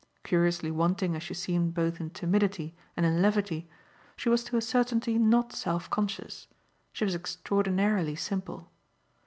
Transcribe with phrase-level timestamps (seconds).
[0.23, 3.69] Curiously wanting as she seemed both in timidity and in levity,
[4.15, 6.47] she was to a certainty not self conscious
[6.91, 8.71] she was extraordinarily simple.